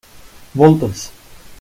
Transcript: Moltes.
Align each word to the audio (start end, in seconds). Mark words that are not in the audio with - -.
Moltes. 0.61 1.05